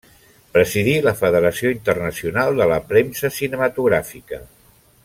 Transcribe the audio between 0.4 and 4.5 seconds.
Presidí la Federació Internacional de la Premsa Cinematogràfica.